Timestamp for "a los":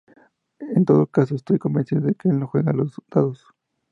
2.71-2.99